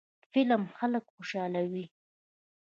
فلم 0.31 0.63
خلک 0.77 1.03
خوشحالوي 1.13 1.85